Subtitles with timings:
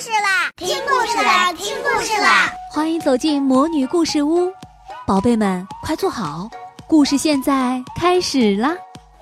[0.00, 0.50] 事啦！
[0.56, 1.52] 听故事啦！
[1.52, 2.50] 听故事啦！
[2.72, 4.52] 欢迎走进魔女故事屋，
[5.06, 6.50] 宝贝们快坐好，
[6.88, 8.70] 故事现在开始啦！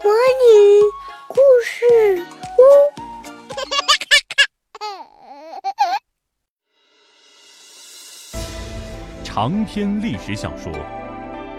[0.02, 0.80] 魔女
[1.28, 2.24] 故事
[2.58, 2.62] 屋，
[9.22, 10.72] 长篇历史小说《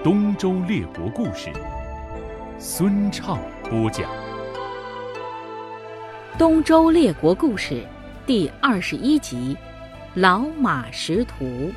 [0.04, 1.50] 东周列国故事》，
[2.60, 3.38] 孙畅
[3.70, 4.10] 播讲。
[6.38, 7.76] 《东周列国故事》
[8.26, 9.54] 第二十一集：
[10.14, 11.70] 老马识途。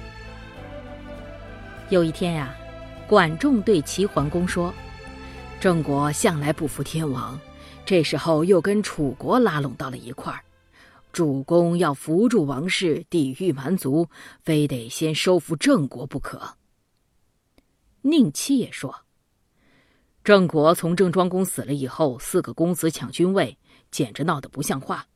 [1.90, 2.54] 有一天呀，
[3.08, 4.72] 管仲对齐桓公说
[5.58, 7.36] ：“郑国向来不服天王，
[7.84, 10.38] 这时候又跟楚国拉拢到了一块儿，
[11.12, 14.08] 主公要扶助王室，抵御蛮族，
[14.44, 16.54] 非得先收复郑国不可。”
[18.02, 18.94] 宁戚也说
[20.22, 23.58] ：“郑国从郑庄公死了以后，四个公子抢君位。”
[23.90, 25.06] 简直闹得不像话！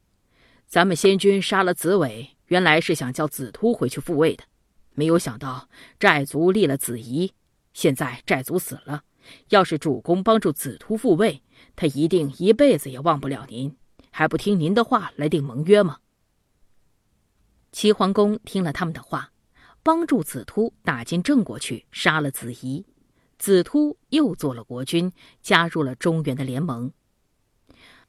[0.70, 4.44] 咱们先君杀了子伟，原来是想叫子突回去复位的，
[4.92, 5.68] 没有想到
[5.98, 7.32] 寨族立了子仪。
[7.74, 9.02] 现在寨族死了，
[9.48, 11.42] 要是主公帮助子突复位，
[11.74, 13.76] 他一定一辈子也忘不了您，
[14.12, 15.98] 还不听您的话来定盟约吗？
[17.72, 19.32] 齐桓公听了他们的话，
[19.82, 22.86] 帮助子突打进郑国去，杀了子仪，
[23.40, 26.92] 子突又做了国君，加入了中原的联盟。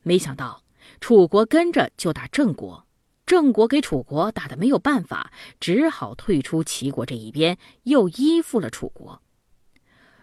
[0.03, 0.61] 没想到，
[1.01, 2.85] 楚国跟着就打郑国，
[3.25, 9.19] 郑国给楚国打的没有办法，只好退出齐国这一边，又依附了楚国。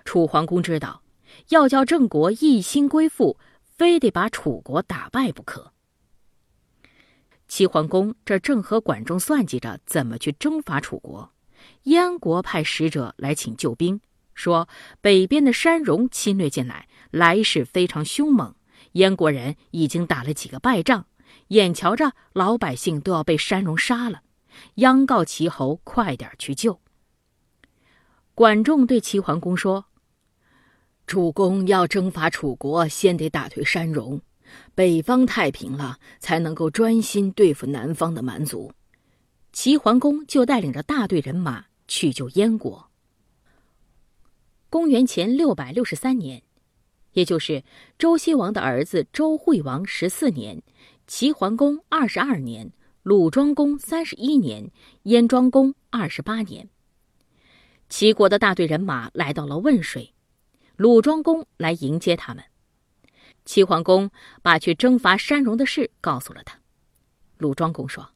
[0.04, 1.02] 楚桓公知道，
[1.48, 5.72] 要叫郑国一心归附，非得把楚国打败不可。
[7.48, 11.32] 齐桓公这正和管仲算计着怎么去征伐楚国，
[11.82, 14.00] 燕国派使者来请救兵，
[14.32, 14.68] 说
[15.00, 18.54] 北边的山戎侵略进来，来势非常凶猛。
[18.92, 21.06] 燕国人已经打了几个败仗，
[21.48, 24.22] 眼瞧着老百姓都要被山戎杀了，
[24.76, 26.80] 央告齐侯快点去救。
[28.34, 29.86] 管仲对齐桓公说
[31.06, 34.20] ：“主公要征伐楚国，先得打退山戎，
[34.74, 38.72] 北方太平了，才能够专心对付南方的蛮族。”
[39.52, 42.90] 齐桓公就带领着大队人马去救燕国。
[44.70, 46.42] 公元前六百六十三年。
[47.18, 47.64] 也就是
[47.98, 50.62] 周西王的儿子周惠王十四年，
[51.08, 52.70] 齐桓公二十二年，
[53.02, 54.70] 鲁庄公三十一年，
[55.02, 56.68] 燕庄公二十八年。
[57.88, 60.14] 齐国的大队人马来到了汶水，
[60.76, 62.44] 鲁庄公来迎接他们。
[63.44, 64.08] 齐桓公
[64.40, 66.56] 把去征伐山戎的事告诉了他。
[67.36, 68.10] 鲁庄公说：“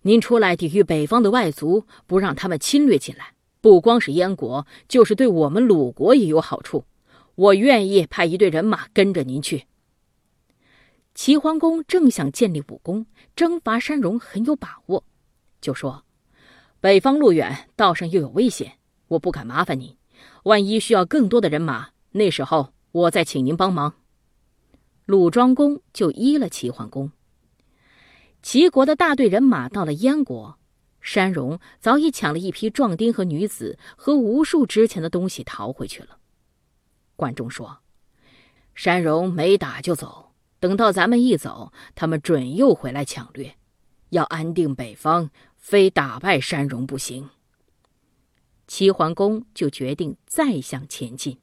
[0.00, 6.86] 您出来抵御北方的外族，不让他们侵略进来，不光是燕国，就是对我们鲁国也有好处。”
[7.34, 9.66] 我愿意派一队人马跟着您去。
[11.14, 13.06] 齐桓公正想建立武功，
[13.36, 15.04] 征伐山戎很有把握，
[15.60, 16.04] 就说
[16.80, 18.78] ：“北方路远，道上又有危险，
[19.08, 19.96] 我不敢麻烦您。
[20.44, 23.94] 万一需要更多的人马，那时候我再请您帮忙。”
[25.06, 27.12] 鲁庄公就依了齐桓公。
[28.42, 30.58] 齐国的大队人马到了燕国，
[31.00, 36.18] 山戎早已抢了一批壮丁和女子和无数值钱的东西逃回去了。
[37.16, 37.78] 管仲说
[38.74, 43.56] ：“山戎没打就走，等到咱们一走，他们准又回来抢掠。
[44.10, 47.30] 要安定北方，非打败山戎不行。”
[48.66, 51.38] 齐桓公就决定再向前进。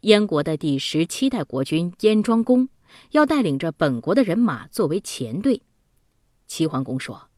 [0.00, 2.68] 燕国的第十七代国君燕庄公
[3.10, 5.62] 要带领着本国的人马作为前队。
[6.48, 7.28] 齐桓公说：“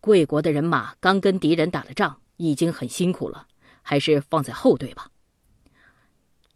[0.00, 3.46] 贵国的人马刚跟敌人打了仗，已经很辛苦了，
[3.82, 5.10] 还是放在后队吧。”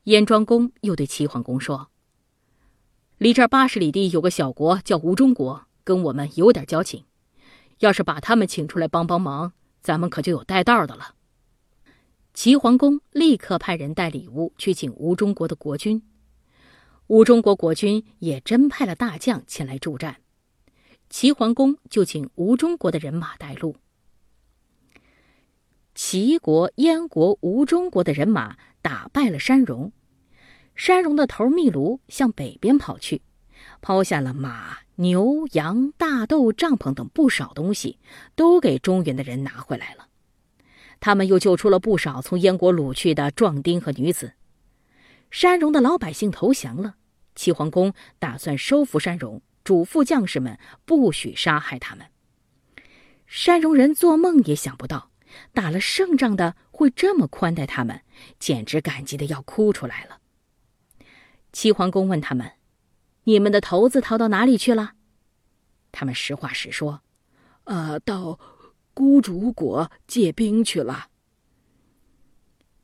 [0.07, 1.91] 燕庄公又对齐桓公说
[3.19, 7.05] ：“离这儿八十里地有个小国叫吴中国，跟我们有点交情。
[7.81, 9.53] 要是把他们请出来帮帮忙，
[9.83, 11.17] 咱们可就有带道的了。”
[12.33, 16.01] 齐桓公立刻派人带礼物去请吴中国的国君。
[17.09, 20.19] 吴中国国君也真派了大将前来助战，
[21.11, 23.75] 齐桓公就请吴中国的人马带路。
[25.97, 28.57] 齐国、燕国、吴中国的人马
[28.87, 29.91] 打败了山戎。
[30.77, 33.21] 山戎的头密卢向北边跑去，
[33.81, 37.99] 抛下了马、牛、羊、大豆、帐篷等不少东西，
[38.37, 40.07] 都给中原的人拿回来了。
[41.01, 44.35] 他们又救出了不少从燕国掳去的壮丁和女子。
[45.33, 46.95] 山戎的老百姓投降了，
[47.35, 52.07] 齐桓公打算收服山戎，嘱咐将士们不许杀害他们。
[53.27, 55.11] 山戎人做梦也想不到，
[55.53, 58.03] 打了胜仗的会这么宽待他们，
[58.39, 60.21] 简直感激的要哭出来了。
[61.53, 62.53] 齐桓公问他们
[63.25, 64.93] ：“你们的头子逃到哪里去了？”
[65.91, 67.01] 他们实话实说
[67.65, 68.39] ：“呃，到
[68.93, 71.09] 孤竹国借兵去了。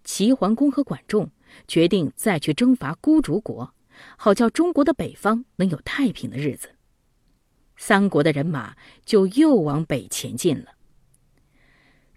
[0.03, 1.31] 齐桓公和管仲
[1.69, 3.75] 决定再去征伐孤竹国，
[4.17, 6.71] 好叫中国的北方能有太平的日子。
[7.77, 10.77] 三国的人马就又往北前进了。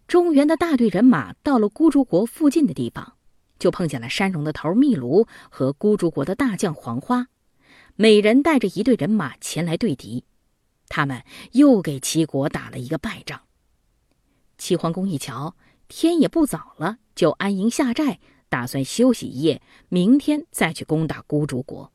[0.08, 3.16] 中原的大队人马到了孤竹国附近的地方，
[3.58, 7.28] 就碰见了山戎的头密卢和孤竹国的大将黄花，
[7.96, 10.24] 每人带着一队人马前来对敌。
[10.88, 11.24] 他们
[11.54, 13.42] 又给齐国打了一个败仗。
[14.60, 15.56] 齐桓公一瞧，
[15.88, 21.92] 天也不早了，就安营下寨，打算休息一夜，明天再去攻打孤竹国。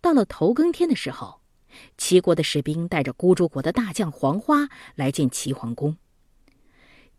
[0.00, 1.42] 到了头更天的时候，
[1.96, 5.96] 齐国的士兵带着孤竹国的大将黄花来见齐桓公。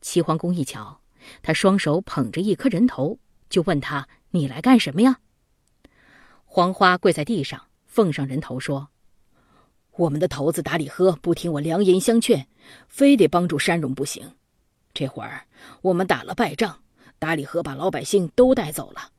[0.03, 0.99] 齐桓公一瞧，
[1.41, 3.17] 他双手捧着一颗人头，
[3.49, 5.21] 就问他：“你来干什么呀？”
[6.43, 8.89] 黄花跪在地上，奉上人头说
[9.95, 12.47] ：“我们的头子达里呵不听我良言相劝，
[12.89, 14.35] 非得帮助山戎不行。
[14.93, 15.47] 这会儿
[15.81, 16.81] 我们打了败仗，
[17.17, 19.09] 达里呵把老百姓都带走了，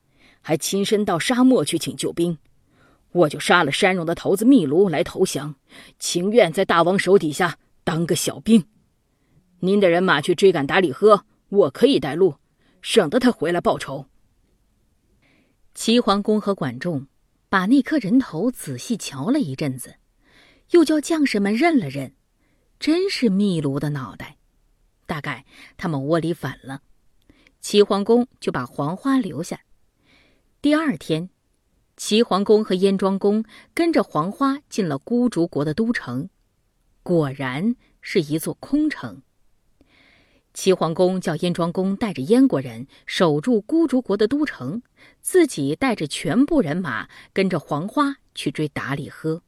[0.42, 2.36] 还亲身到沙漠去请救兵。
[3.12, 5.54] 我就杀了山戎的头子秘卢来投降，
[5.98, 8.62] 情愿在大王手底下当个小兵。”
[9.64, 12.34] 您的人马去追赶达里呵，我可以带路，
[12.82, 14.04] 省得他回来报仇。
[15.72, 17.06] 齐桓公和管仲
[17.48, 19.94] 把那颗人头仔细瞧了一阵子，
[20.72, 22.12] 又叫将士们认了认，
[22.78, 24.36] 真是密卢的脑袋。
[25.06, 25.46] 大概
[25.78, 26.82] 他们窝里反了，
[27.62, 29.60] 齐桓公就把黄花留下。
[30.60, 31.30] 第二天，
[31.96, 36.28] 齐桓公和燕庄公跟着黄花进了孤竹国的都城，
[37.02, 39.22] 果然是一座空城。
[40.54, 44.82] 齐桓公叫燕庄公带着燕国人守住孤竹国的都城，
[45.20, 49.42] 自己带着全部人马跟着黄花去追达里呵。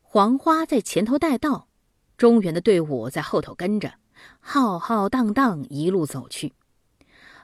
[0.00, 1.68] 黄花在前头带道，
[2.16, 3.94] 中原的队伍在后头跟着，
[4.40, 6.52] 浩浩荡荡一路走去。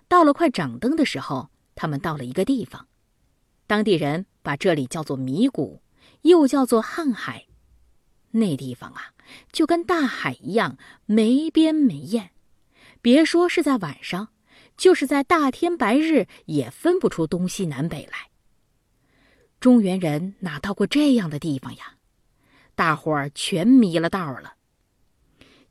[0.08, 2.88] 到了快掌灯的时候，他们到了一个地方，
[3.69, 5.81] 当地人把这里叫做迷谷，
[6.23, 7.46] 又叫做瀚海。
[8.38, 9.14] 那地方啊。
[9.52, 12.31] 就跟大海一样没边没沿，
[13.02, 14.29] 别说是在晚上，
[14.75, 18.31] 就是在大天白日也分不出东西南北来。
[19.61, 21.96] 中原人哪到过这样的地方呀？
[22.75, 24.55] 大伙儿全迷了道了。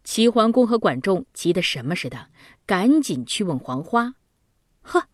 [0.03, 2.29] 齐桓公和管仲急得什么似的，
[2.67, 4.13] 赶紧去问黄花。
[4.83, 5.07] 呵，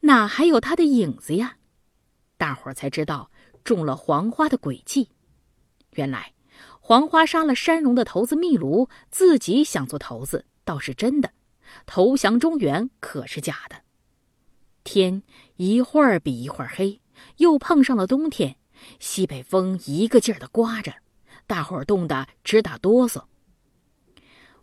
[0.00, 1.58] 哪还有他的影子呀？
[2.38, 3.30] 大伙儿才知道
[3.62, 5.10] 中了黄花的诡计。
[5.90, 6.32] 原来。
[6.90, 11.30] 黄花杀了山戎的头子秘卢，自己想做头子倒是真的，
[11.86, 13.76] 投降中原可是假的。
[14.82, 15.22] 天
[15.54, 17.00] 一会儿比一会儿黑，
[17.36, 18.56] 又碰上了冬天，
[18.98, 20.92] 西北风一个劲儿的刮着，
[21.46, 23.22] 大伙儿冻得直打哆嗦。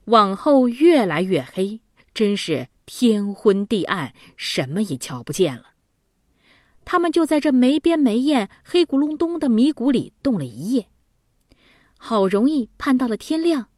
[0.04, 1.80] 往后越来越黑，
[2.14, 5.68] 真是天昏地暗，什么也瞧不见了。
[6.84, 10.90] 他们就在这没边没沿、黑咕隆咚的迷谷里冻了一夜。
[11.98, 13.70] 好容易盼到了天亮，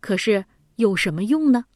[0.00, 0.44] 可是
[0.76, 1.66] 有什么用呢？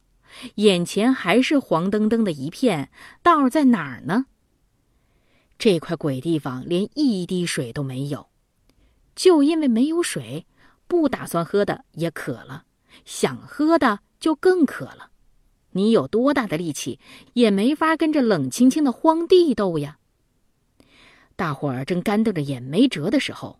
[0.55, 2.89] 眼前还是黄澄澄的一片，
[3.21, 4.25] 道儿在哪儿呢？
[5.57, 8.29] 这块鬼地方连一滴水都没有，
[9.15, 10.45] 就因为没有水，
[10.87, 12.65] 不打算喝的也渴了，
[13.05, 15.11] 想喝的就更渴了。
[15.71, 16.99] 你有多大的力气，
[17.33, 19.99] 也没法跟这冷清清的荒地斗呀！
[21.35, 23.59] 大伙儿正干瞪着眼没辙的时候，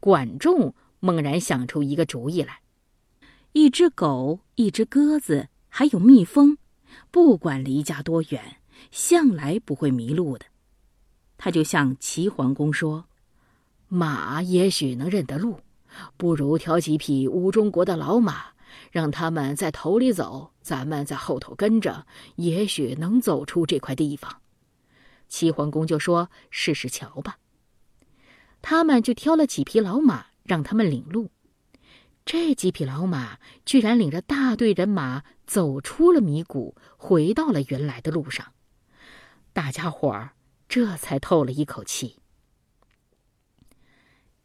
[0.00, 0.74] 管仲。
[1.04, 2.60] 猛然想出一个主意来：
[3.52, 6.56] 一只狗、一只鸽子，还有蜜蜂，
[7.10, 8.56] 不管离家多远，
[8.90, 10.46] 向来不会迷路的。
[11.36, 13.04] 他就向齐桓公说
[13.86, 15.60] ：“马也许能认得路，
[16.16, 18.46] 不如挑几匹吴中国的老马，
[18.90, 22.06] 让他们在头里走，咱们在后头跟着，
[22.36, 24.40] 也许能走出这块地方。”
[25.28, 27.36] 齐桓公就说：“试试瞧吧。”
[28.62, 30.28] 他们就挑了几匹老马。
[30.44, 31.30] 让他们领路，
[32.24, 38.52] 这几匹老马居然领着大队人马走出了迷谷，回到了原来的路上。
[39.52, 40.32] 大家伙儿
[40.68, 42.16] 这才透了一口气。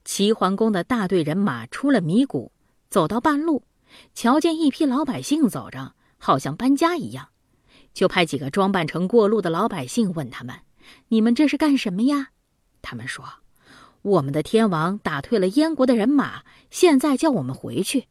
[0.05, 2.51] 齐桓公的大队人马出了迷谷，
[2.89, 3.65] 走到半路，
[4.13, 7.29] 瞧见一批老百姓走着，好像搬家一样，
[7.93, 10.55] 就派几个装扮成过路的老百姓问他们
[11.09, 12.29] ：“你们这是干什么呀？”
[12.81, 13.25] 他们说。
[14.01, 18.07] 我们的天王打退了燕国的人马，现在叫我们回去。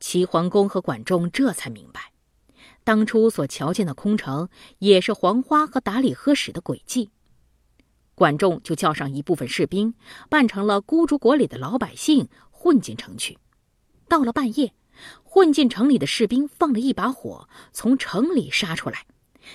[0.00, 2.12] 齐桓公和管仲这才明白，
[2.82, 7.10] 当初所瞧见的空城也是黄花和达里喝使的诡计。
[8.16, 9.94] 管仲就叫上一部分士兵，
[10.28, 13.38] 扮成了孤竹国里的老百姓，混进城去，
[14.08, 14.74] 到了半夜，
[15.22, 19.06] 混进城里的士兵放了一把火，从城里杀出来。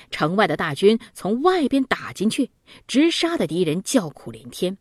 [0.10, 2.50] 城外的大军从外边打进去，
[2.88, 4.78] 直杀的敌人叫苦连天。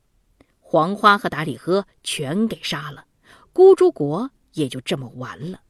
[0.66, 3.04] 黄花和达里呵全给杀了，
[3.52, 5.60] 孤竹国也就这么完了。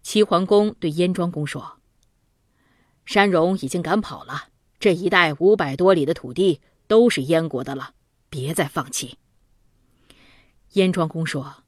[0.00, 1.80] 齐桓公对燕庄公说
[3.04, 4.44] ：“山戎已经赶跑了，
[4.78, 7.94] 这一带五百多里的土地都是燕国的了，
[8.30, 9.18] 别再放弃。”
[10.74, 11.64] 燕庄公说：“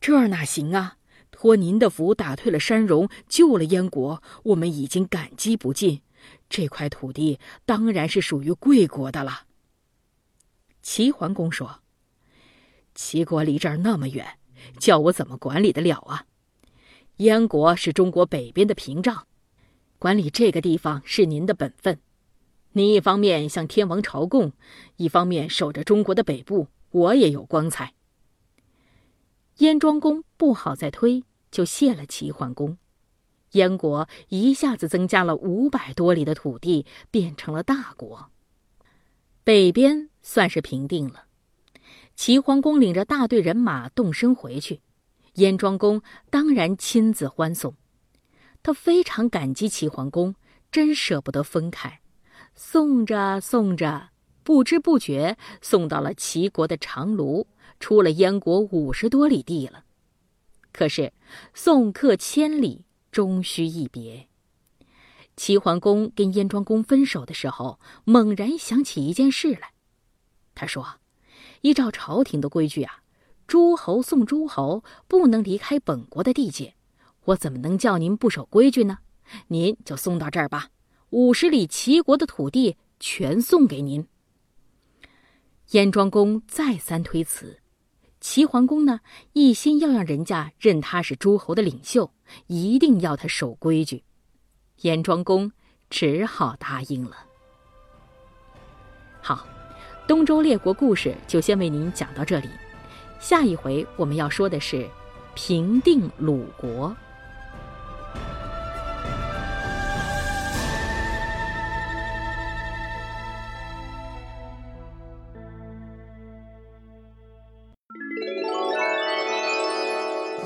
[0.00, 0.96] 这哪行啊！
[1.30, 6.00] 托您的福打退了山戎，救了燕国，我们已经感激不尽。
[6.48, 9.42] 这块土地当然是属于贵国的了。”
[10.88, 11.80] 齐桓公说
[12.94, 14.38] ：“齐国离这儿那么远，
[14.78, 16.26] 叫我怎么管理得了啊？
[17.16, 19.26] 燕国是中国北边的屏障，
[19.98, 21.98] 管理这个地方是您的本分。
[22.74, 24.52] 您一方面向天王朝贡，
[24.96, 27.92] 一方面守着中国的北部，我也有光彩。”
[29.58, 32.78] 燕庄公不好再推，就谢了齐桓公。
[33.50, 38.30] 燕国一下子增加了五百多里的土地，变成了大国。
[39.46, 41.26] 北边算是平定了，
[42.16, 44.80] 齐桓公领着大队人马动身回去，
[45.34, 47.76] 燕庄公当然亲自欢送。
[48.64, 50.34] 他非常感激齐桓公，
[50.72, 52.00] 真舍不得分开。
[52.56, 54.08] 送着送着，
[54.42, 57.46] 不知不觉送到了齐国的长卢，
[57.78, 59.84] 出了燕国五十多里地了。
[60.72, 61.12] 可是
[61.54, 64.25] 送客千里，终须一别。
[65.36, 69.72] 齐桓公跟燕庄公分手的时候，猛然想起一件事来。
[70.54, 70.98] 他说
[71.60, 73.02] ：“依照朝廷的规矩啊，
[73.46, 76.74] 诸侯送诸侯不能离开本国的地界，
[77.26, 78.98] 我怎么能叫您不守规矩呢？
[79.48, 80.70] 您就送到这儿吧，
[81.10, 84.06] 五十里齐国的土地全送给您。”
[85.72, 87.58] 燕庄公再三推辞，
[88.20, 89.00] 齐桓公呢
[89.34, 92.10] 一心要让人家认他是诸侯的领袖，
[92.46, 94.04] 一定要他守规矩。
[94.82, 95.50] 燕庄公
[95.90, 97.16] 只好答应了。
[99.20, 99.46] 好，
[100.06, 102.48] 东周列国故事就先为您讲到这里，
[103.18, 104.88] 下一回我们要说的是
[105.34, 106.94] 平定鲁国。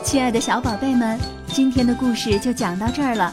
[0.02, 3.32] 亲爱的小宝贝们，今天的故事就讲到这儿了。